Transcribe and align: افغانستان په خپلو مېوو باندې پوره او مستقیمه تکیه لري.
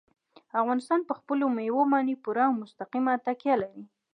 افغانستان 0.61 0.99
په 1.09 1.13
خپلو 1.19 1.45
مېوو 1.55 1.83
باندې 1.93 2.21
پوره 2.23 2.43
او 2.49 2.53
مستقیمه 2.61 3.13
تکیه 3.25 3.55
لري. 3.61 3.83